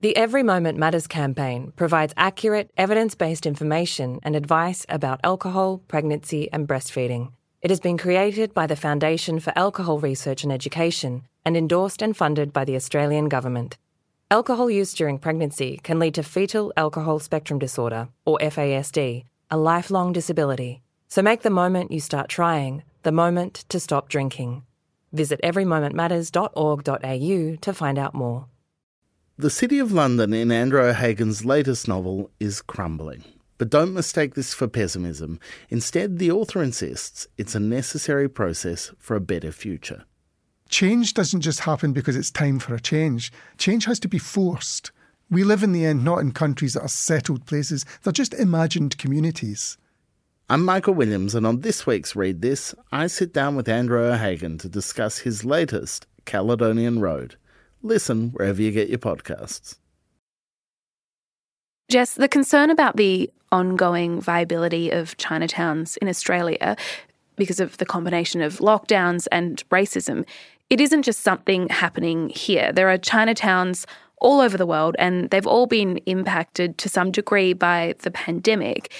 The 0.00 0.16
Every 0.16 0.44
Moment 0.44 0.78
Matters 0.78 1.08
campaign 1.08 1.72
provides 1.74 2.14
accurate, 2.16 2.70
evidence 2.76 3.16
based 3.16 3.46
information 3.46 4.20
and 4.22 4.36
advice 4.36 4.86
about 4.88 5.18
alcohol, 5.24 5.78
pregnancy, 5.88 6.48
and 6.52 6.68
breastfeeding. 6.68 7.32
It 7.62 7.70
has 7.70 7.80
been 7.80 7.98
created 7.98 8.54
by 8.54 8.68
the 8.68 8.76
Foundation 8.76 9.40
for 9.40 9.52
Alcohol 9.56 9.98
Research 9.98 10.44
and 10.44 10.52
Education 10.52 11.24
and 11.48 11.56
endorsed 11.56 12.02
and 12.02 12.14
funded 12.14 12.52
by 12.52 12.66
the 12.66 12.76
Australian 12.76 13.26
Government. 13.26 13.78
Alcohol 14.30 14.68
use 14.68 14.92
during 14.92 15.18
pregnancy 15.18 15.80
can 15.82 15.98
lead 15.98 16.12
to 16.12 16.22
fetal 16.22 16.74
alcohol 16.76 17.18
spectrum 17.20 17.58
disorder, 17.58 18.10
or 18.26 18.36
FASD, 18.42 19.24
a 19.50 19.56
lifelong 19.56 20.12
disability. 20.12 20.82
So 21.08 21.22
make 21.22 21.40
the 21.40 21.48
moment 21.48 21.90
you 21.90 22.00
start 22.00 22.28
trying 22.28 22.82
the 23.02 23.12
moment 23.12 23.64
to 23.70 23.80
stop 23.80 24.10
drinking. 24.10 24.62
Visit 25.14 25.40
everymomentmatters.org.au 25.42 27.56
to 27.62 27.72
find 27.72 27.98
out 27.98 28.14
more. 28.14 28.44
The 29.38 29.48
City 29.48 29.78
of 29.78 29.90
London 29.90 30.34
in 30.34 30.52
Andrew 30.52 30.82
O'Hagan's 30.82 31.46
latest 31.46 31.88
novel 31.88 32.30
is 32.38 32.60
crumbling. 32.60 33.24
But 33.56 33.70
don't 33.70 33.94
mistake 33.94 34.34
this 34.34 34.52
for 34.52 34.68
pessimism. 34.68 35.40
Instead, 35.70 36.18
the 36.18 36.30
author 36.30 36.62
insists 36.62 37.26
it's 37.38 37.54
a 37.54 37.60
necessary 37.60 38.28
process 38.28 38.92
for 38.98 39.16
a 39.16 39.22
better 39.22 39.50
future. 39.50 40.04
Change 40.68 41.14
doesn't 41.14 41.40
just 41.40 41.60
happen 41.60 41.92
because 41.92 42.14
it's 42.14 42.30
time 42.30 42.58
for 42.58 42.74
a 42.74 42.80
change. 42.80 43.32
Change 43.56 43.86
has 43.86 43.98
to 44.00 44.08
be 44.08 44.18
forced. 44.18 44.90
We 45.30 45.44
live 45.44 45.62
in 45.62 45.72
the 45.72 45.84
end 45.84 46.04
not 46.04 46.18
in 46.18 46.32
countries 46.32 46.74
that 46.74 46.82
are 46.82 46.88
settled 46.88 47.46
places, 47.46 47.84
they're 48.02 48.12
just 48.12 48.34
imagined 48.34 48.98
communities. 48.98 49.78
I'm 50.50 50.64
Michael 50.64 50.94
Williams, 50.94 51.34
and 51.34 51.46
on 51.46 51.60
this 51.60 51.86
week's 51.86 52.16
Read 52.16 52.40
This, 52.40 52.74
I 52.90 53.06
sit 53.06 53.34
down 53.34 53.54
with 53.54 53.68
Andrew 53.68 54.02
O'Hagan 54.02 54.56
to 54.58 54.68
discuss 54.68 55.18
his 55.18 55.44
latest, 55.44 56.06
Caledonian 56.24 57.00
Road. 57.00 57.36
Listen 57.82 58.30
wherever 58.30 58.62
you 58.62 58.70
get 58.70 58.88
your 58.88 58.98
podcasts. 58.98 59.76
Jess, 61.90 62.14
the 62.14 62.28
concern 62.28 62.70
about 62.70 62.96
the 62.96 63.30
ongoing 63.52 64.20
viability 64.20 64.90
of 64.90 65.16
Chinatowns 65.16 65.96
in 65.98 66.08
Australia 66.08 66.76
because 67.36 67.60
of 67.60 67.78
the 67.78 67.86
combination 67.86 68.42
of 68.42 68.58
lockdowns 68.58 69.26
and 69.30 69.62
racism, 69.70 70.26
it 70.70 70.80
isn't 70.80 71.02
just 71.02 71.20
something 71.20 71.68
happening 71.68 72.28
here. 72.30 72.72
There 72.72 72.88
are 72.90 72.98
Chinatowns 72.98 73.86
all 74.20 74.40
over 74.40 74.56
the 74.56 74.66
world 74.66 74.96
and 74.98 75.30
they've 75.30 75.46
all 75.46 75.66
been 75.66 75.98
impacted 75.98 76.76
to 76.78 76.88
some 76.88 77.10
degree 77.10 77.52
by 77.52 77.94
the 78.00 78.10
pandemic. 78.10 78.92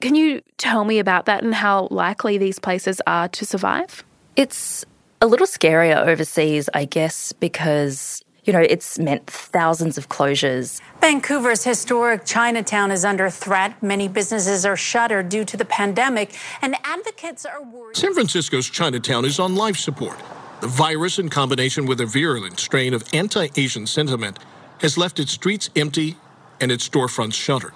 Can 0.00 0.14
you 0.14 0.42
tell 0.56 0.84
me 0.84 0.98
about 0.98 1.26
that 1.26 1.44
and 1.44 1.54
how 1.54 1.88
likely 1.90 2.38
these 2.38 2.58
places 2.58 3.00
are 3.06 3.28
to 3.28 3.44
survive? 3.44 4.02
It's 4.34 4.84
a 5.20 5.26
little 5.26 5.46
scarier 5.46 6.04
overseas, 6.06 6.68
I 6.74 6.86
guess, 6.86 7.32
because 7.32 8.24
you 8.44 8.52
know, 8.52 8.60
it's 8.60 8.98
meant 8.98 9.28
thousands 9.28 9.96
of 9.96 10.08
closures. 10.08 10.80
Vancouver's 11.00 11.62
historic 11.62 12.24
Chinatown 12.24 12.90
is 12.90 13.04
under 13.04 13.30
threat. 13.30 13.80
Many 13.80 14.08
businesses 14.08 14.66
are 14.66 14.76
shuttered 14.76 15.28
due 15.28 15.44
to 15.44 15.56
the 15.56 15.64
pandemic, 15.64 16.34
and 16.60 16.74
advocates 16.82 17.46
are 17.46 17.62
worried. 17.62 17.96
San 17.96 18.12
Francisco's 18.14 18.68
Chinatown 18.68 19.24
is 19.24 19.38
on 19.38 19.54
life 19.54 19.76
support. 19.76 20.16
The 20.62 20.68
virus, 20.68 21.18
in 21.18 21.28
combination 21.28 21.86
with 21.86 22.00
a 22.00 22.06
virulent 22.06 22.60
strain 22.60 22.94
of 22.94 23.02
anti 23.12 23.48
Asian 23.56 23.84
sentiment, 23.84 24.38
has 24.78 24.96
left 24.96 25.18
its 25.18 25.32
streets 25.32 25.68
empty 25.74 26.16
and 26.60 26.70
its 26.70 26.88
storefronts 26.88 27.34
shuttered. 27.34 27.72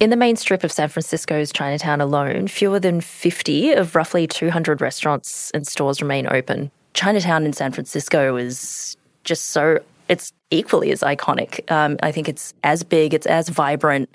In 0.00 0.10
the 0.10 0.16
main 0.16 0.34
strip 0.34 0.64
of 0.64 0.72
San 0.72 0.88
Francisco's 0.88 1.52
Chinatown 1.52 2.00
alone, 2.00 2.48
fewer 2.48 2.80
than 2.80 3.02
50 3.02 3.74
of 3.74 3.94
roughly 3.94 4.26
200 4.26 4.80
restaurants 4.80 5.52
and 5.52 5.64
stores 5.64 6.02
remain 6.02 6.26
open. 6.26 6.72
Chinatown 6.92 7.46
in 7.46 7.52
San 7.52 7.70
Francisco 7.70 8.34
is 8.34 8.96
just 9.22 9.50
so, 9.50 9.78
it's 10.08 10.32
equally 10.50 10.90
as 10.90 11.02
iconic. 11.02 11.70
Um, 11.70 11.98
I 12.02 12.10
think 12.10 12.28
it's 12.28 12.52
as 12.64 12.82
big, 12.82 13.14
it's 13.14 13.26
as 13.26 13.48
vibrant, 13.48 14.10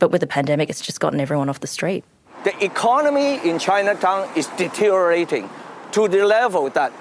but 0.00 0.10
with 0.10 0.22
the 0.22 0.26
pandemic, 0.26 0.70
it's 0.70 0.80
just 0.80 0.98
gotten 0.98 1.20
everyone 1.20 1.48
off 1.48 1.60
the 1.60 1.68
street. 1.68 2.02
The 2.42 2.64
economy 2.64 3.38
in 3.48 3.60
Chinatown 3.60 4.28
is 4.36 4.48
deteriorating 4.56 5.48
to 5.92 6.08
the 6.08 6.24
level 6.26 6.68
that 6.70 6.92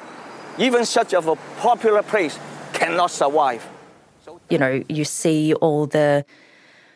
even 0.57 0.85
such 0.85 1.13
of 1.13 1.27
a 1.27 1.35
popular 1.59 2.03
place 2.03 2.37
cannot 2.73 3.11
survive. 3.11 3.67
You 4.49 4.57
know, 4.57 4.83
you 4.87 5.03
see 5.03 5.53
all 5.55 5.87
the 5.87 6.25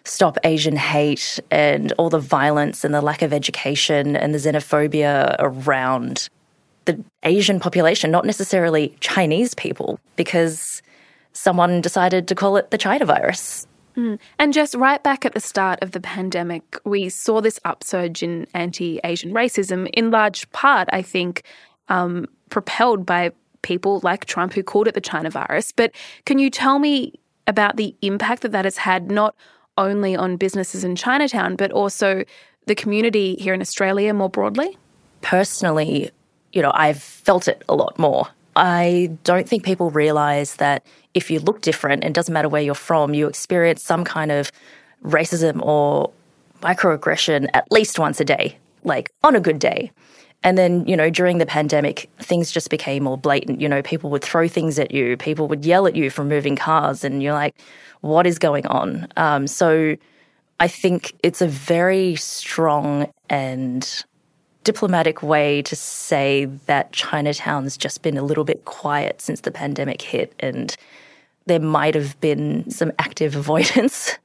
stop 0.04 0.38
Asian 0.44 0.76
hate 0.76 1.40
and 1.52 1.92
all 1.94 2.10
the 2.10 2.20
violence 2.20 2.84
and 2.84 2.94
the 2.94 3.02
lack 3.02 3.22
of 3.22 3.34
education 3.34 4.16
and 4.16 4.34
the 4.34 4.40
xenophobia 4.40 5.36
around 5.40 6.30
the 6.86 7.04
Asian 7.24 7.60
population, 7.60 8.10
not 8.10 8.26
necessarily 8.26 8.96
Chinese 9.00 9.54
people, 9.54 10.00
because 10.16 10.82
someone 11.34 11.82
decided 11.82 12.28
to 12.28 12.36
call 12.36 12.58
it 12.58 12.72
the 12.72 12.78
China 12.78 13.06
virus. 13.06 13.68
Mm. 13.96 14.20
And 14.40 14.54
just 14.54 14.74
right 14.76 15.02
back 15.04 15.26
at 15.26 15.34
the 15.34 15.40
start 15.40 15.80
of 15.82 15.92
the 15.92 16.00
pandemic, 16.00 16.64
we 16.86 17.10
saw 17.10 17.42
this 17.42 17.60
upsurge 17.66 18.24
in 18.24 18.48
anti 18.54 19.00
Asian 19.04 19.34
racism, 19.34 19.90
in 19.94 20.12
large 20.12 20.50
part, 20.52 20.90
I 20.92 21.02
think, 21.02 21.44
um, 21.90 22.28
propelled 22.50 23.06
by 23.06 23.32
people 23.62 24.00
like 24.04 24.26
Trump 24.26 24.54
who 24.54 24.64
called 24.64 24.88
it 24.88 24.94
the 24.94 25.02
China 25.02 25.30
virus. 25.30 25.72
But 25.72 25.94
can 26.26 26.40
you 26.40 26.50
tell 26.50 26.80
me 26.80 27.20
about 27.48 27.78
the 27.78 27.96
impact 28.02 28.42
that 28.42 28.52
that 28.52 28.66
has 28.66 28.78
had, 28.78 29.12
not 29.12 29.36
only 29.78 30.16
on 30.16 30.38
businesses 30.38 30.84
in 30.84 30.96
Chinatown, 30.96 31.56
but 31.56 31.72
also 31.72 32.24
the 32.66 32.76
community 32.76 33.36
here 33.36 33.54
in 33.54 33.62
Australia 33.62 34.14
more 34.14 34.30
broadly? 34.30 34.78
Personally, 35.22 36.12
you 36.54 36.62
know, 36.62 36.72
I've 36.74 37.02
felt 37.02 37.48
it 37.48 37.64
a 37.70 37.76
lot 37.76 37.98
more. 37.98 38.28
I 38.56 39.12
don't 39.24 39.48
think 39.48 39.64
people 39.64 39.92
realize 39.92 40.56
that 40.56 40.86
if 41.14 41.32
you 41.32 41.40
look 41.40 41.62
different, 41.62 42.04
and 42.04 42.12
it 42.12 42.14
doesn't 42.14 42.34
matter 42.34 42.50
where 42.50 42.62
you're 42.62 42.76
from, 42.76 43.14
you 43.14 43.28
experience 43.28 43.82
some 43.82 44.04
kind 44.04 44.32
of 44.32 44.52
racism 45.04 45.62
or 45.62 46.12
microaggression 46.62 47.48
at 47.54 47.72
least 47.72 47.98
once 47.98 48.20
a 48.20 48.26
day, 48.26 48.58
like 48.84 49.12
on 49.24 49.36
a 49.36 49.40
good 49.40 49.60
day. 49.60 49.92
And 50.44 50.58
then, 50.58 50.86
you 50.88 50.98
know, 50.98 51.10
during 51.10 51.38
the 51.38 51.46
pandemic, 51.46 52.10
things 52.20 52.52
just 52.52 52.70
became 52.70 53.04
more 53.04 53.18
blatant. 53.18 53.62
You 53.62 53.70
know, 53.70 53.82
people 53.82 54.10
would 54.10 54.24
throw 54.24 54.48
things 54.48 54.80
at 54.80 54.92
you, 54.92 55.16
people 55.18 55.48
would 55.48 55.66
yell 55.66 55.86
at 55.86 55.96
you 55.96 56.10
from 56.10 56.28
moving 56.30 56.56
cars, 56.56 57.04
and 57.04 57.22
you're 57.22 57.34
like, 57.34 57.56
what 58.02 58.26
is 58.26 58.40
going 58.40 58.66
on? 58.66 59.08
Um, 59.18 59.46
so 59.46 59.96
I 60.60 60.68
think 60.68 61.14
it's 61.22 61.42
a 61.42 61.48
very 61.48 62.16
strong 62.16 63.12
and 63.30 64.04
diplomatic 64.64 65.24
way 65.24 65.62
to 65.64 65.76
say 65.76 66.46
that 66.66 66.92
Chinatown's 66.92 67.78
just 67.78 68.02
been 68.02 68.18
a 68.18 68.24
little 68.24 68.44
bit 68.44 68.66
quiet 68.66 69.22
since 69.22 69.42
the 69.42 69.52
pandemic 69.52 70.02
hit, 70.02 70.34
and 70.40 70.76
there 71.46 71.60
might 71.60 71.94
have 71.94 72.20
been 72.20 72.70
some 72.70 72.92
active 72.98 73.36
avoidance 73.42 74.18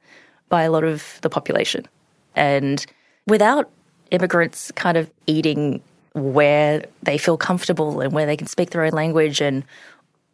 by 0.49 0.63
a 0.63 0.71
lot 0.71 0.83
of 0.83 1.19
the 1.21 1.29
population. 1.29 1.85
And 2.35 2.83
without 3.27 3.69
immigrants 4.11 4.71
kind 4.71 4.97
of 4.97 5.11
eating 5.25 5.81
where 6.17 6.83
they 7.03 7.17
feel 7.17 7.37
comfortable 7.37 8.01
and 8.01 8.13
where 8.13 8.25
they 8.25 8.37
can 8.37 8.47
speak 8.47 8.71
their 8.71 8.83
own 8.83 8.91
language 8.91 9.41
and 9.41 9.63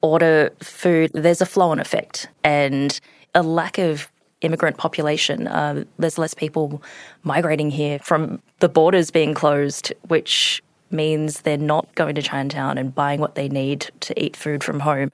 order 0.01 0.51
food, 0.61 1.11
there's 1.13 1.41
a 1.41 1.45
flow 1.45 1.71
on 1.71 1.79
effect. 1.79 2.27
And 2.43 2.99
a 3.35 3.43
lack 3.43 3.77
of 3.77 4.09
immigrant 4.41 4.77
population. 4.77 5.47
Uh, 5.47 5.83
there's 5.97 6.17
less 6.17 6.33
people 6.33 6.83
migrating 7.23 7.71
here 7.71 7.99
from 7.99 8.41
the 8.59 8.69
borders 8.69 9.09
being 9.09 9.33
closed, 9.33 9.93
which 10.07 10.61
means 10.91 11.41
they're 11.41 11.57
not 11.57 11.93
going 11.95 12.15
to 12.15 12.21
Chinatown 12.21 12.77
and 12.77 12.93
buying 12.93 13.19
what 13.19 13.35
they 13.35 13.49
need 13.49 13.89
to 14.01 14.23
eat 14.23 14.35
food 14.35 14.63
from 14.63 14.81
home. 14.81 15.11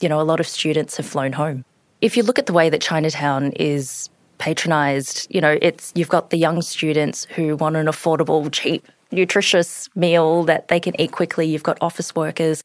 You 0.00 0.08
know, 0.08 0.20
a 0.20 0.22
lot 0.22 0.40
of 0.40 0.46
students 0.46 0.96
have 0.98 1.06
flown 1.06 1.32
home. 1.32 1.64
If 2.00 2.16
you 2.16 2.22
look 2.22 2.38
at 2.38 2.46
the 2.46 2.52
way 2.52 2.68
that 2.68 2.82
Chinatown 2.82 3.52
is 3.52 4.10
patronized, 4.38 5.26
you 5.30 5.40
know, 5.40 5.56
it's 5.62 5.92
you've 5.94 6.10
got 6.10 6.28
the 6.28 6.36
young 6.36 6.60
students 6.60 7.24
who 7.30 7.56
want 7.56 7.76
an 7.76 7.86
affordable, 7.86 8.52
cheap, 8.52 8.86
nutritious 9.12 9.88
meal 9.94 10.44
that 10.44 10.68
they 10.68 10.80
can 10.80 10.98
eat 11.00 11.12
quickly. 11.12 11.46
You've 11.46 11.62
got 11.62 11.78
office 11.80 12.14
workers 12.14 12.62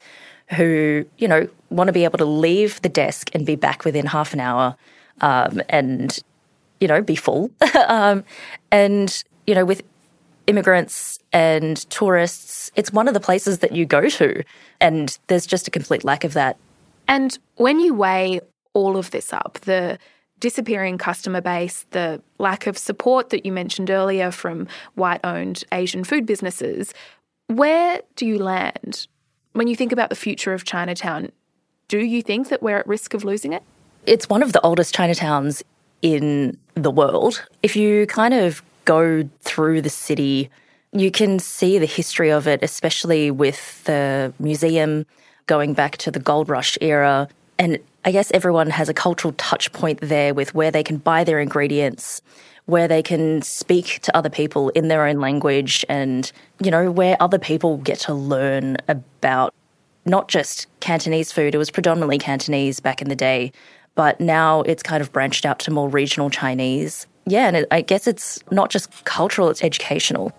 who, 0.56 1.04
you 1.18 1.28
know, 1.28 1.48
want 1.70 1.88
to 1.88 1.92
be 1.92 2.04
able 2.04 2.18
to 2.18 2.24
leave 2.24 2.80
the 2.82 2.88
desk 2.88 3.30
and 3.34 3.46
be 3.46 3.56
back 3.56 3.84
within 3.84 4.06
half 4.06 4.32
an 4.32 4.40
hour 4.40 4.76
um, 5.20 5.62
and 5.68 6.18
you 6.80 6.88
know 6.88 7.00
be 7.00 7.16
full. 7.16 7.50
um, 7.88 8.24
and 8.70 9.22
you 9.46 9.54
know 9.54 9.64
with 9.64 9.82
immigrants 10.46 11.18
and 11.32 11.88
tourists, 11.90 12.70
it's 12.74 12.92
one 12.92 13.08
of 13.08 13.14
the 13.14 13.20
places 13.20 13.60
that 13.60 13.72
you 13.72 13.86
go 13.86 14.08
to, 14.08 14.42
and 14.80 15.18
there's 15.28 15.46
just 15.46 15.68
a 15.68 15.70
complete 15.70 16.04
lack 16.04 16.24
of 16.24 16.34
that. 16.34 16.56
And 17.08 17.38
when 17.56 17.80
you 17.80 17.94
weigh 17.94 18.40
all 18.74 18.96
of 18.96 19.10
this 19.10 19.32
up, 19.32 19.58
the 19.62 19.98
disappearing 20.42 20.98
customer 20.98 21.40
base, 21.40 21.86
the 21.92 22.20
lack 22.38 22.66
of 22.66 22.76
support 22.76 23.30
that 23.30 23.46
you 23.46 23.52
mentioned 23.52 23.88
earlier 23.90 24.32
from 24.32 24.66
white 24.96 25.20
owned 25.22 25.62
Asian 25.70 26.02
food 26.02 26.26
businesses, 26.26 26.92
where 27.46 28.00
do 28.16 28.26
you 28.26 28.38
land? 28.38 29.06
When 29.52 29.68
you 29.68 29.76
think 29.76 29.92
about 29.92 30.10
the 30.10 30.16
future 30.16 30.52
of 30.52 30.64
Chinatown, 30.64 31.30
do 31.86 32.00
you 32.00 32.22
think 32.22 32.48
that 32.48 32.60
we're 32.60 32.78
at 32.78 32.88
risk 32.88 33.14
of 33.14 33.22
losing 33.22 33.52
it? 33.52 33.62
It's 34.04 34.28
one 34.28 34.42
of 34.42 34.52
the 34.52 34.60
oldest 34.62 34.92
Chinatowns 34.96 35.62
in 36.02 36.58
the 36.74 36.90
world. 36.90 37.46
If 37.62 37.76
you 37.76 38.06
kind 38.08 38.34
of 38.34 38.62
go 38.84 39.28
through 39.42 39.82
the 39.82 39.90
city, 39.90 40.50
you 40.92 41.12
can 41.12 41.38
see 41.38 41.78
the 41.78 41.86
history 41.86 42.30
of 42.30 42.48
it, 42.48 42.64
especially 42.64 43.30
with 43.30 43.84
the 43.84 44.34
museum 44.40 45.06
going 45.46 45.72
back 45.72 45.98
to 45.98 46.10
the 46.10 46.18
gold 46.18 46.48
rush 46.48 46.76
era. 46.80 47.28
And 47.60 47.78
I 48.04 48.10
guess 48.10 48.30
everyone 48.32 48.70
has 48.70 48.88
a 48.88 48.94
cultural 48.94 49.32
touch 49.34 49.72
point 49.72 50.00
there 50.00 50.34
with 50.34 50.54
where 50.54 50.70
they 50.70 50.82
can 50.82 50.96
buy 50.96 51.22
their 51.22 51.38
ingredients, 51.38 52.20
where 52.66 52.88
they 52.88 53.02
can 53.02 53.42
speak 53.42 54.00
to 54.00 54.16
other 54.16 54.30
people 54.30 54.70
in 54.70 54.88
their 54.88 55.06
own 55.06 55.20
language, 55.20 55.84
and, 55.88 56.30
you 56.60 56.70
know, 56.70 56.90
where 56.90 57.16
other 57.20 57.38
people 57.38 57.76
get 57.78 58.00
to 58.00 58.14
learn 58.14 58.76
about 58.88 59.54
not 60.04 60.28
just 60.28 60.66
Cantonese 60.80 61.30
food. 61.30 61.54
It 61.54 61.58
was 61.58 61.70
predominantly 61.70 62.18
Cantonese 62.18 62.80
back 62.80 63.02
in 63.02 63.08
the 63.08 63.16
day, 63.16 63.52
but 63.94 64.20
now 64.20 64.62
it's 64.62 64.82
kind 64.82 65.00
of 65.00 65.12
branched 65.12 65.46
out 65.46 65.60
to 65.60 65.70
more 65.70 65.88
regional 65.88 66.28
Chinese. 66.28 67.06
Yeah, 67.26 67.46
and 67.46 67.56
it, 67.58 67.68
I 67.70 67.82
guess 67.82 68.08
it's 68.08 68.42
not 68.50 68.68
just 68.70 69.04
cultural, 69.04 69.48
it's 69.48 69.62
educational. 69.62 70.32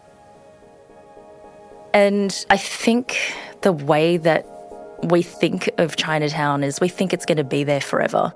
And 1.93 2.45
I 2.49 2.57
think 2.57 3.17
the 3.61 3.71
way 3.71 4.17
that 4.17 4.45
we 5.03 5.21
think 5.21 5.69
of 5.77 5.95
Chinatown 5.95 6.63
is 6.63 6.79
we 6.79 6.89
think 6.89 7.13
it's 7.13 7.25
going 7.25 7.37
to 7.37 7.43
be 7.43 7.63
there 7.63 7.81
forever. 7.81 8.33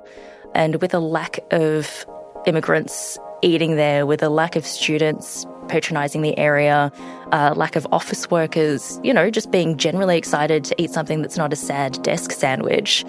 And 0.54 0.82
with 0.82 0.94
a 0.94 1.00
lack 1.00 1.40
of 1.52 2.06
immigrants 2.46 3.18
eating 3.42 3.76
there, 3.76 4.06
with 4.06 4.24
a 4.24 4.30
lack 4.30 4.56
of 4.56 4.66
students 4.66 5.46
patronising 5.68 6.22
the 6.22 6.38
area, 6.38 6.92
uh, 7.32 7.54
lack 7.56 7.76
of 7.76 7.86
office 7.92 8.32
workers, 8.32 9.00
you 9.04 9.14
know, 9.14 9.30
just 9.30 9.52
being 9.52 9.78
generally 9.78 10.18
excited 10.18 10.64
to 10.66 10.82
eat 10.82 10.92
something 10.92 11.22
that's 11.22 11.38
not 11.38 11.54
a 11.54 11.56
sad 11.56 12.02
desk 12.04 12.32
sandwich, 12.32 13.06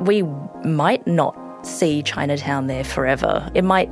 we 0.00 0.22
might 0.64 1.06
not 1.06 1.36
see 1.66 2.02
Chinatown 2.02 2.66
there 2.66 2.84
forever. 2.84 3.50
It 3.54 3.64
might 3.64 3.90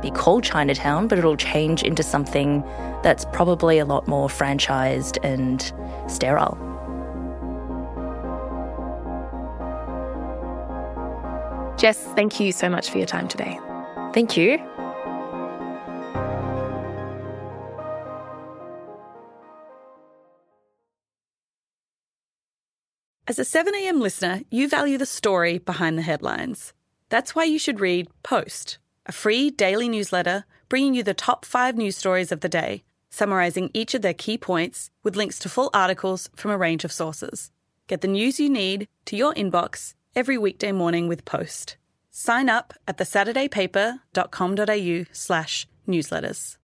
be 0.00 0.10
called 0.10 0.44
Chinatown, 0.44 1.08
but 1.08 1.18
it'll 1.18 1.36
change 1.36 1.82
into 1.82 2.02
something 2.02 2.62
that's 3.02 3.24
probably 3.26 3.78
a 3.78 3.84
lot 3.84 4.06
more 4.08 4.28
franchised 4.28 5.18
and 5.22 5.72
sterile. 6.10 6.56
Jess, 11.78 12.02
thank 12.16 12.40
you 12.40 12.50
so 12.50 12.68
much 12.68 12.90
for 12.90 12.98
your 12.98 13.06
time 13.06 13.28
today. 13.28 13.58
Thank 14.12 14.36
you. 14.36 14.58
As 23.28 23.38
a 23.38 23.42
7am 23.42 24.00
listener, 24.00 24.40
you 24.50 24.68
value 24.68 24.98
the 24.98 25.06
story 25.06 25.58
behind 25.58 25.96
the 25.96 26.02
headlines. 26.02 26.72
That's 27.10 27.34
why 27.34 27.44
you 27.44 27.58
should 27.58 27.78
read 27.78 28.08
Post, 28.22 28.78
a 29.06 29.12
free 29.12 29.50
daily 29.50 29.88
newsletter 29.88 30.44
bringing 30.68 30.94
you 30.94 31.02
the 31.02 31.14
top 31.14 31.44
five 31.44 31.76
news 31.76 31.96
stories 31.96 32.32
of 32.32 32.40
the 32.40 32.48
day, 32.48 32.82
summarising 33.10 33.70
each 33.72 33.94
of 33.94 34.02
their 34.02 34.14
key 34.14 34.36
points 34.36 34.90
with 35.04 35.14
links 35.14 35.38
to 35.40 35.48
full 35.48 35.70
articles 35.72 36.28
from 36.34 36.50
a 36.50 36.58
range 36.58 36.84
of 36.84 36.92
sources. 36.92 37.52
Get 37.86 38.00
the 38.00 38.08
news 38.08 38.40
you 38.40 38.50
need 38.50 38.88
to 39.04 39.16
your 39.16 39.32
inbox 39.34 39.94
every 40.18 40.36
weekday 40.36 40.72
morning 40.72 41.06
with 41.06 41.24
Post. 41.24 41.76
Sign 42.10 42.48
up 42.48 42.74
at 42.88 42.98
thesaturdaypaper.com.au 42.98 45.04
slash 45.12 45.68
newsletters. 45.86 46.56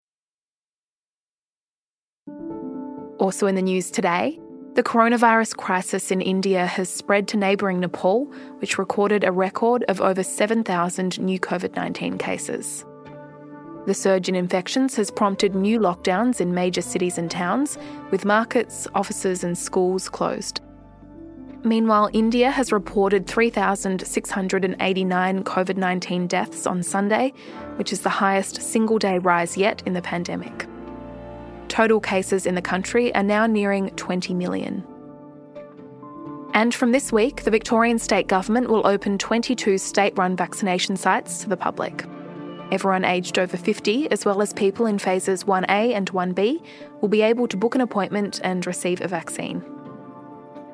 Also 3.20 3.46
in 3.46 3.54
the 3.54 3.62
news 3.62 3.92
today, 3.92 4.40
the 4.74 4.82
coronavirus 4.82 5.56
crisis 5.56 6.10
in 6.10 6.20
India 6.20 6.66
has 6.66 6.92
spread 6.92 7.28
to 7.28 7.36
neighbouring 7.36 7.78
Nepal, 7.78 8.24
which 8.58 8.76
recorded 8.76 9.22
a 9.22 9.30
record 9.30 9.84
of 9.84 10.00
over 10.00 10.24
7,000 10.24 11.20
new 11.20 11.38
COVID 11.38 11.76
19 11.76 12.18
cases. 12.18 12.84
The 13.86 13.94
surge 13.94 14.28
in 14.28 14.34
infections 14.34 14.96
has 14.96 15.12
prompted 15.12 15.54
new 15.54 15.78
lockdowns 15.78 16.40
in 16.40 16.54
major 16.54 16.82
cities 16.82 17.18
and 17.18 17.30
towns, 17.30 17.78
with 18.10 18.24
markets, 18.24 18.88
offices, 18.96 19.44
and 19.44 19.56
schools 19.56 20.08
closed. 20.08 20.60
Meanwhile, 21.66 22.10
India 22.12 22.50
has 22.50 22.72
reported 22.72 23.26
3,689 23.26 25.44
COVID 25.44 25.78
19 25.78 26.26
deaths 26.26 26.66
on 26.66 26.82
Sunday, 26.82 27.32
which 27.76 27.90
is 27.90 28.02
the 28.02 28.10
highest 28.10 28.60
single 28.60 28.98
day 28.98 29.16
rise 29.16 29.56
yet 29.56 29.82
in 29.86 29.94
the 29.94 30.02
pandemic. 30.02 30.66
Total 31.68 32.00
cases 32.00 32.44
in 32.44 32.54
the 32.54 32.60
country 32.60 33.14
are 33.14 33.22
now 33.22 33.46
nearing 33.46 33.88
20 33.96 34.34
million. 34.34 34.84
And 36.52 36.74
from 36.74 36.92
this 36.92 37.10
week, 37.10 37.44
the 37.44 37.50
Victorian 37.50 37.98
state 37.98 38.28
government 38.28 38.68
will 38.68 38.86
open 38.86 39.16
22 39.16 39.78
state 39.78 40.12
run 40.18 40.36
vaccination 40.36 40.96
sites 40.96 41.38
to 41.38 41.48
the 41.48 41.56
public. 41.56 42.04
Everyone 42.72 43.06
aged 43.06 43.38
over 43.38 43.56
50, 43.56 44.10
as 44.10 44.26
well 44.26 44.42
as 44.42 44.52
people 44.52 44.84
in 44.84 44.98
phases 44.98 45.44
1A 45.44 45.94
and 45.94 46.12
1B, 46.12 46.62
will 47.00 47.08
be 47.08 47.22
able 47.22 47.48
to 47.48 47.56
book 47.56 47.74
an 47.74 47.80
appointment 47.80 48.38
and 48.44 48.66
receive 48.66 49.00
a 49.00 49.08
vaccine. 49.08 49.64